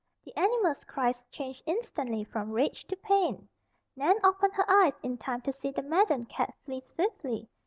[0.25, 3.47] The animal's cries changed instantly from rage to pain.
[3.95, 7.47] Nan opened her eyes in time to see the maddened cat flee swiftly.